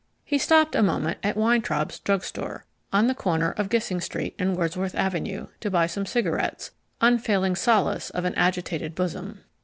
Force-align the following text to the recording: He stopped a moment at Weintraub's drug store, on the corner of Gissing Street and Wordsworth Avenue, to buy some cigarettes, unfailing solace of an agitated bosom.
He 0.25 0.39
stopped 0.39 0.73
a 0.73 0.81
moment 0.81 1.19
at 1.21 1.37
Weintraub's 1.37 1.99
drug 1.99 2.23
store, 2.23 2.65
on 2.91 3.05
the 3.05 3.13
corner 3.13 3.51
of 3.51 3.69
Gissing 3.69 4.01
Street 4.01 4.33
and 4.39 4.55
Wordsworth 4.57 4.95
Avenue, 4.95 5.45
to 5.59 5.69
buy 5.69 5.85
some 5.85 6.07
cigarettes, 6.07 6.71
unfailing 7.01 7.55
solace 7.55 8.09
of 8.09 8.25
an 8.25 8.33
agitated 8.33 8.95
bosom. 8.95 9.41